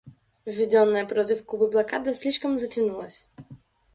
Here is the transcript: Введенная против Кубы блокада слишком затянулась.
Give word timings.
Введенная 0.45 1.05
против 1.05 1.45
Кубы 1.45 1.69
блокада 1.69 2.15
слишком 2.15 2.57
затянулась. 2.59 3.29